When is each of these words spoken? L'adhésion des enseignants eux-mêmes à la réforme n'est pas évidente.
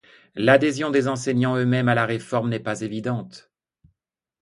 L'adhésion 0.33 0.89
des 0.89 1.07
enseignants 1.07 1.55
eux-mêmes 1.57 1.87
à 1.87 1.93
la 1.93 2.07
réforme 2.07 2.49
n'est 2.49 2.59
pas 2.59 2.81
évidente. 2.81 3.51